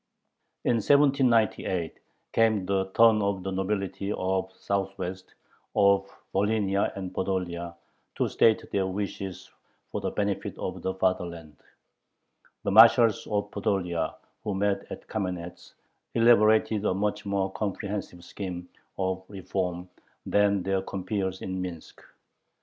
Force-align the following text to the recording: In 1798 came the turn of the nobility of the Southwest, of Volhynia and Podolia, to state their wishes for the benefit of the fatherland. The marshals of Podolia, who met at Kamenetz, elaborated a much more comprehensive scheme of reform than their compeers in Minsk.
In 0.63 0.77
1798 0.77 1.99
came 2.33 2.65
the 2.65 2.85
turn 2.95 3.21
of 3.21 3.43
the 3.43 3.51
nobility 3.51 4.11
of 4.11 4.51
the 4.51 4.57
Southwest, 4.57 5.35
of 5.75 6.09
Volhynia 6.33 6.91
and 6.95 7.13
Podolia, 7.13 7.75
to 8.15 8.27
state 8.27 8.67
their 8.71 8.87
wishes 8.87 9.51
for 9.91 10.01
the 10.01 10.09
benefit 10.09 10.57
of 10.57 10.81
the 10.81 10.95
fatherland. 10.95 11.55
The 12.63 12.71
marshals 12.71 13.27
of 13.27 13.51
Podolia, 13.51 14.15
who 14.43 14.55
met 14.55 14.87
at 14.91 15.07
Kamenetz, 15.07 15.73
elaborated 16.15 16.83
a 16.83 16.95
much 16.95 17.23
more 17.27 17.51
comprehensive 17.51 18.23
scheme 18.23 18.69
of 18.97 19.23
reform 19.29 19.87
than 20.25 20.63
their 20.63 20.81
compeers 20.81 21.43
in 21.43 21.61
Minsk. 21.61 22.01